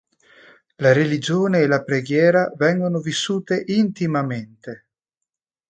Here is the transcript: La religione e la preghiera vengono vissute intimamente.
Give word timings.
La 0.77 0.93
religione 0.93 1.59
e 1.59 1.67
la 1.67 1.83
preghiera 1.83 2.51
vengono 2.57 2.99
vissute 3.01 3.63
intimamente. 3.67 4.87